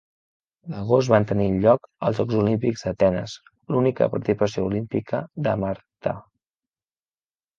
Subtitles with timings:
[0.75, 3.35] L'agost van tenir lloc els Jocs Olímpics d'Atenes,
[3.75, 6.15] l'única participació olímpica de Marta.